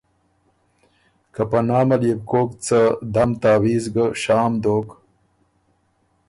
که 1.33 1.41
په 1.51 1.59
نامه 1.69 1.95
ليې 2.01 2.13
بو 2.17 2.25
کوک 2.29 2.49
څه 2.65 2.79
دم 3.13 3.29
تعویز 3.41 3.83
ګه 3.95 4.05
شام 4.21 4.51
دوک 4.63 4.87